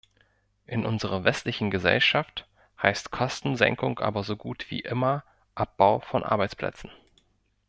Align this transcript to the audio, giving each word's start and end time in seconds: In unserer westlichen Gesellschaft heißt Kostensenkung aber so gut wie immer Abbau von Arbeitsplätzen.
In 0.65 0.83
unserer 0.87 1.25
westlichen 1.25 1.69
Gesellschaft 1.69 2.47
heißt 2.81 3.11
Kostensenkung 3.11 3.99
aber 3.99 4.23
so 4.23 4.35
gut 4.35 4.65
wie 4.71 4.79
immer 4.79 5.23
Abbau 5.53 5.99
von 5.99 6.23
Arbeitsplätzen. 6.23 6.89